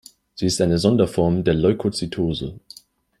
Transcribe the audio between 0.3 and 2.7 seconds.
Sie ist eine Sonderform der Leukozytose.